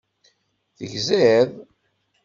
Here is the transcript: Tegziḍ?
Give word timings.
Tegziḍ? 0.77 1.49